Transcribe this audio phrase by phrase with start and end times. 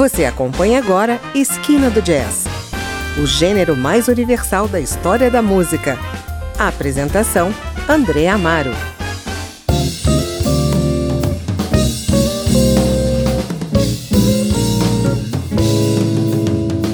[0.00, 2.46] Você acompanha agora Esquina do Jazz,
[3.22, 5.98] o gênero mais universal da história da música.
[6.58, 7.54] A apresentação:
[7.86, 8.70] André Amaro.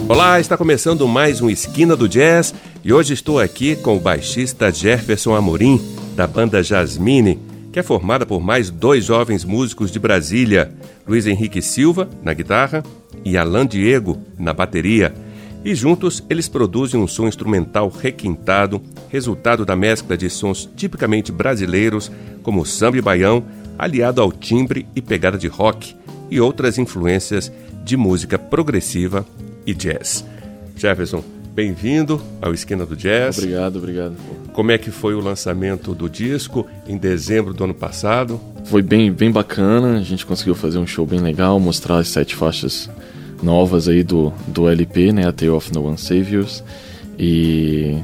[0.08, 2.52] Olá, está começando mais um Esquina do Jazz
[2.82, 5.80] e hoje estou aqui com o baixista Jefferson Amorim,
[6.16, 7.38] da banda Jasmine,
[7.76, 10.72] que é formada por mais dois jovens músicos de Brasília,
[11.06, 12.82] Luiz Henrique Silva, na guitarra,
[13.22, 15.14] e Alan Diego, na bateria.
[15.62, 22.10] E juntos eles produzem um som instrumental requintado, resultado da mescla de sons tipicamente brasileiros,
[22.42, 23.44] como samba e baião,
[23.78, 25.94] aliado ao timbre e pegada de rock,
[26.30, 27.52] e outras influências
[27.84, 29.22] de música progressiva
[29.66, 30.24] e jazz.
[30.76, 31.22] Jefferson,
[31.52, 33.36] bem-vindo ao Esquina do Jazz.
[33.36, 34.16] Obrigado, obrigado.
[34.56, 38.40] Como é que foi o lançamento do disco em dezembro do ano passado?
[38.64, 42.34] Foi bem, bem bacana, a gente conseguiu fazer um show bem legal, mostrar as sete
[42.34, 42.88] faixas
[43.42, 46.64] novas aí do, do LP, né, A Tale of No One Saviors,
[47.18, 47.98] e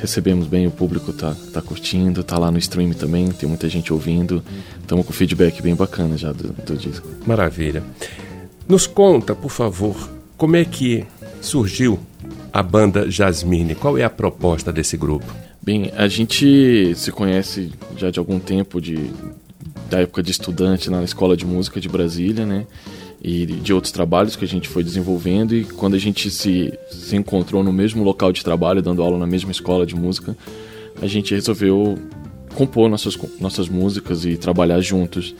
[0.00, 3.92] recebemos bem, o público tá, tá curtindo, tá lá no stream também, tem muita gente
[3.92, 4.42] ouvindo,
[4.80, 7.06] estamos com feedback bem bacana já do, do disco.
[7.24, 7.84] Maravilha.
[8.66, 9.94] Nos conta, por favor,
[10.36, 11.06] como é que
[11.40, 12.00] surgiu
[12.52, 13.76] a banda Jasmine?
[13.76, 15.47] Qual é a proposta desse grupo?
[15.68, 19.10] Bem, a gente se conhece já de algum tempo, de,
[19.90, 22.66] da época de estudante na Escola de Música de Brasília, né?
[23.22, 25.54] E de outros trabalhos que a gente foi desenvolvendo.
[25.54, 29.26] E quando a gente se, se encontrou no mesmo local de trabalho, dando aula na
[29.26, 30.34] mesma escola de música,
[31.02, 31.98] a gente resolveu
[32.54, 35.34] compor nossas, nossas músicas e trabalhar juntos.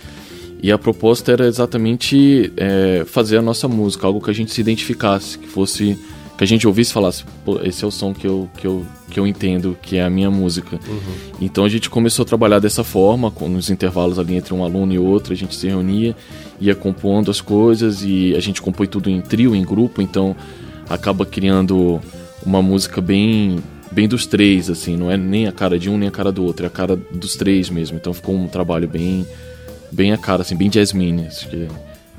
[0.62, 4.60] E a proposta era exatamente é, fazer a nossa música, algo que a gente se
[4.60, 5.96] identificasse, que fosse
[6.38, 7.24] que a gente ouvisse e falasse,
[7.64, 10.30] esse é o som que eu, que eu, que eu entendo, que é a minha
[10.30, 10.78] música.
[10.88, 11.14] Uhum.
[11.40, 14.94] Então a gente começou a trabalhar dessa forma, com, nos intervalos ali entre um aluno
[14.94, 16.14] e outro, a gente se reunia,
[16.60, 20.36] ia compondo as coisas e a gente compõe tudo em trio, em grupo, então
[20.88, 22.00] acaba criando
[22.46, 23.58] uma música bem
[23.90, 26.44] bem dos três, assim, não é nem a cara de um nem a cara do
[26.44, 27.96] outro, é a cara dos três mesmo.
[27.96, 29.26] Então ficou um trabalho bem
[29.90, 31.26] bem a cara, assim, bem Jasmine.
[31.26, 31.66] Acho que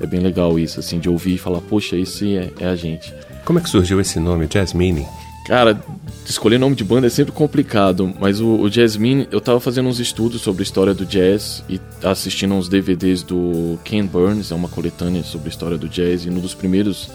[0.00, 3.12] é bem legal isso, assim, de ouvir e falar, poxa, esse é, é a gente.
[3.44, 5.06] Como é que surgiu esse nome, Jasmine?
[5.46, 5.82] Cara,
[6.24, 9.98] escolher nome de banda é sempre complicado, mas o, o Jasmine, eu tava fazendo uns
[9.98, 14.68] estudos sobre a história do jazz e assistindo uns DVDs do Ken Burns, é uma
[14.68, 17.10] coletânea sobre a história do jazz, e num dos primeiros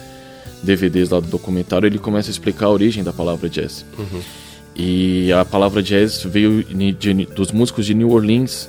[0.62, 3.84] DVDs lá do documentário ele começa a explicar a origem da palavra jazz.
[3.98, 4.20] Uhum.
[4.74, 8.68] E a palavra jazz veio de, de, dos músicos de New Orleans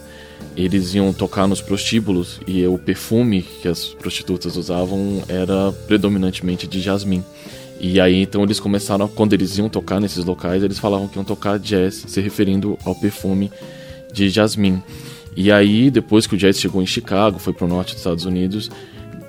[0.57, 6.81] eles iam tocar nos prostíbulos e o perfume que as prostitutas usavam era predominantemente de
[6.81, 7.23] jasmim.
[7.79, 11.23] E aí então eles começaram, quando eles iam tocar nesses locais, eles falavam que iam
[11.23, 13.51] tocar jazz, se referindo ao perfume
[14.11, 14.81] de jasmim.
[15.35, 18.71] E aí, depois que o jazz chegou em Chicago, foi pro norte dos Estados Unidos,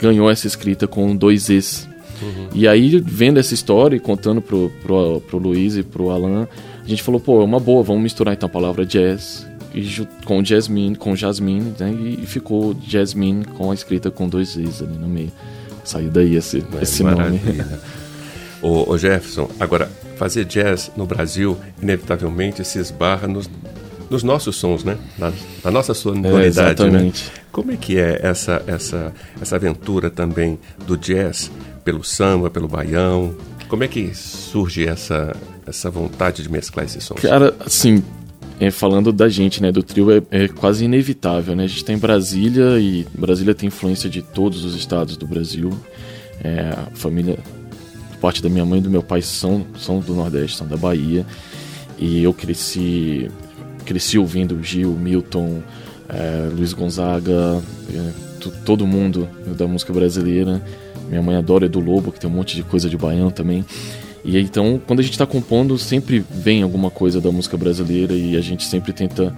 [0.01, 1.87] ganhou essa escrita com dois Es.
[2.23, 2.49] Uhum.
[2.55, 6.49] E aí, vendo essa história e contando pro, pro, pro Luiz e pro Alan,
[6.83, 10.45] a gente falou, pô, é uma boa, vamos misturar então a palavra jazz e com
[10.45, 11.93] Jasmine, com Jasmine, né?
[11.93, 15.33] E ficou Jasmine com a escrita com dois Z's ali no meio.
[15.85, 17.41] Saiu daí esse, é, esse nome.
[18.63, 23.49] o, o Jefferson, agora, fazer jazz no Brasil, inevitavelmente se esbarra nos,
[24.11, 24.99] nos nossos sons, né?
[25.19, 25.33] Na,
[25.65, 27.25] na nossa sonoridade, é, exatamente.
[27.25, 27.31] Né?
[27.53, 31.51] Como é que é essa, essa, essa aventura também do jazz
[31.85, 33.35] pelo samba, pelo baião?
[33.69, 35.35] Como é que surge essa,
[35.67, 37.21] essa vontade de mesclar esses sons?
[37.21, 38.03] Cara, assim,
[38.61, 41.65] é, falando da gente, né, do trio, é, é, quase inevitável, né?
[41.65, 45.73] A gente tem Brasília e Brasília tem influência de todos os estados do Brasil.
[46.43, 47.39] É, a família,
[48.21, 51.25] parte da minha mãe e do meu pai são, são do Nordeste, são da Bahia.
[51.99, 53.31] E eu cresci,
[53.85, 55.63] cresci ouvindo Gil, Milton,
[56.09, 58.13] é, Luiz Gonzaga, é,
[58.65, 60.63] todo mundo da música brasileira.
[61.09, 63.65] Minha mãe adora Edu Lobo, que tem um monte de coisa de baião também.
[64.25, 68.37] E então, quando a gente está compondo, sempre vem alguma coisa da música brasileira e
[68.37, 69.35] a gente sempre tenta.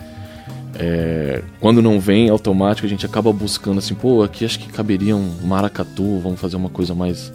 [0.78, 5.14] É, quando não vem automático, a gente acaba buscando assim, pô, aqui acho que caberia
[5.14, 7.32] um maracatu, vamos fazer uma coisa mais,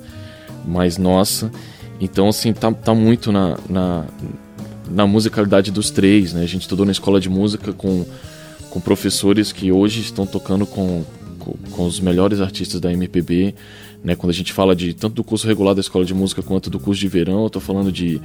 [0.66, 1.52] mais nossa.
[2.00, 4.06] Então, assim, tá, tá muito na, na,
[4.90, 6.44] na musicalidade dos três, né?
[6.44, 8.06] A gente estudou na escola de música com,
[8.70, 11.04] com professores que hoje estão tocando com,
[11.40, 13.54] com, com os melhores artistas da MPB.
[14.06, 14.16] Né?
[14.16, 16.80] Quando a gente fala de tanto do curso regular da escola de música quanto do
[16.80, 18.22] curso de verão, eu estou falando de,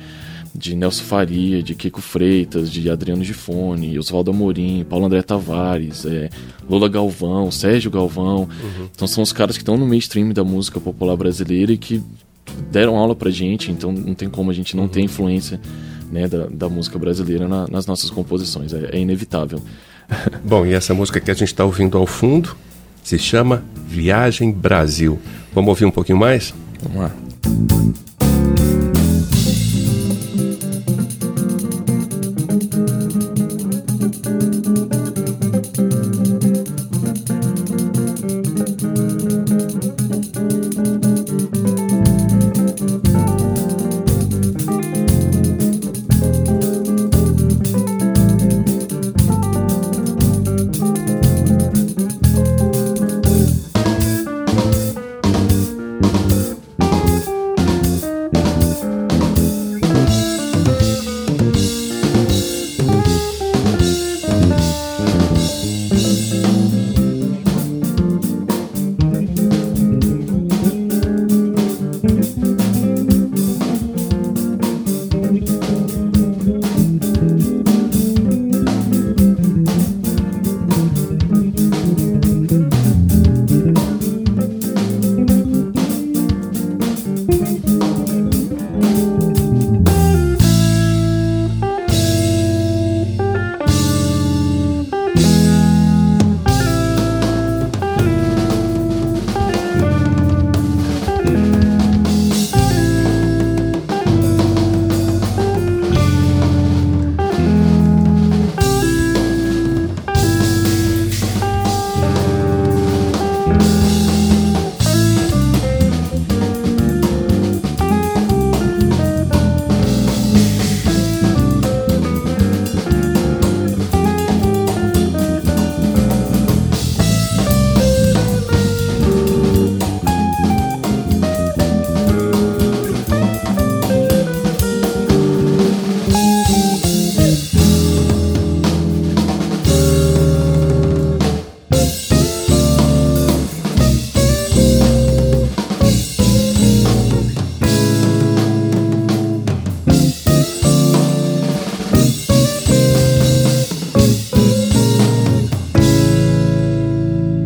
[0.54, 6.28] de Nelson Faria, de Kiko Freitas, de Adriano Gifone, Oswaldo Amorim, Paulo André Tavares, é,
[6.68, 8.40] Lula Galvão, Sérgio Galvão.
[8.40, 8.88] Uhum.
[8.94, 12.02] Então são os caras que estão no mainstream da música popular brasileira e que
[12.70, 14.88] deram aula pra gente, então não tem como a gente não uhum.
[14.90, 15.58] ter influência
[16.12, 19.62] né, da, da música brasileira na, nas nossas composições, é, é inevitável.
[20.44, 22.54] Bom, e essa música que a gente está ouvindo ao fundo
[23.02, 25.19] Se chama Viagem Brasil.
[25.52, 26.55] Vamos ouvir um pouquinho mais?
[26.82, 28.09] Vamos lá.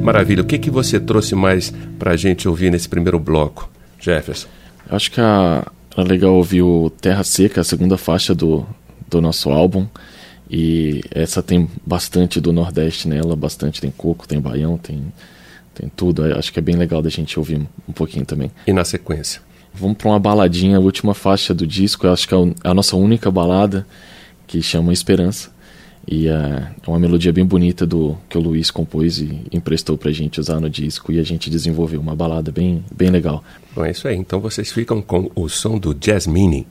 [0.05, 0.43] Maravilha.
[0.43, 4.49] O que, que você trouxe mais para a gente ouvir nesse primeiro bloco, Jefferson?
[4.91, 5.67] Acho que a,
[5.97, 8.67] é legal ouvir o Terra Seca, a segunda faixa do,
[9.09, 9.87] do nosso álbum.
[10.51, 13.81] E essa tem bastante do Nordeste nela, bastante.
[13.81, 15.11] Tem coco, tem baião, tem,
[15.75, 16.23] tem tudo.
[16.37, 18.51] Acho que é bem legal da gente ouvir um pouquinho também.
[18.67, 19.41] E na sequência?
[19.73, 22.07] Vamos para uma baladinha, a última faixa do disco.
[22.07, 23.87] Acho que é, é a nossa única balada,
[24.47, 25.54] que chama Esperança.
[26.07, 30.11] E é, é uma melodia bem bonita do que o Luiz compôs e emprestou pra
[30.11, 33.43] gente usar no disco e a gente desenvolveu uma balada bem, bem legal.
[33.75, 34.17] Bom, é isso aí.
[34.17, 36.67] Então vocês ficam com o som do Jasmine.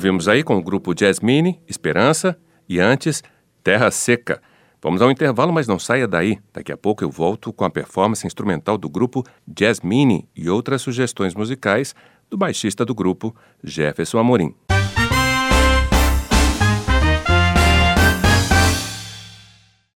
[0.00, 2.34] Ouvimos aí com o grupo Jasmine, Esperança
[2.66, 3.22] e antes
[3.62, 4.40] Terra Seca.
[4.80, 6.38] Vamos ao intervalo, mas não saia daí.
[6.54, 9.22] Daqui a pouco eu volto com a performance instrumental do grupo
[9.54, 11.94] Jasmine e outras sugestões musicais
[12.30, 14.54] do baixista do grupo, Jefferson Amorim.